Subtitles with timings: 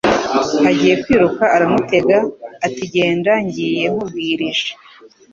[0.69, 2.17] Agiye kwiruka aramutega
[2.65, 4.69] ati: genda ngiye nkubwirije